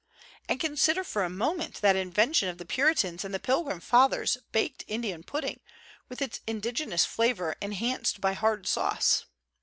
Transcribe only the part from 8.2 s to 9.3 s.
hard sauce.